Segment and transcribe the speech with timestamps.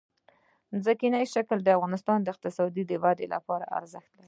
[0.83, 4.19] ځمکنی شکل د افغانستان د اقتصادي ودې لپاره ارزښت لري.